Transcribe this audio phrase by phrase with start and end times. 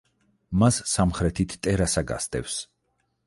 [0.61, 2.57] მას სამხრეთით ტერასა გასდევს.